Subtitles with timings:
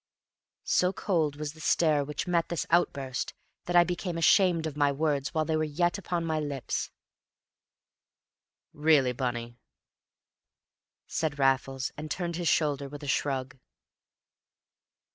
[0.65, 4.91] So cold was the stare which met this outburst that I became ashamed of my
[4.91, 6.89] words while they were yet upon my lips.
[8.73, 9.59] "Really, Bunny!"
[11.05, 13.59] said Raffles, and turned his shoulder with a shrug.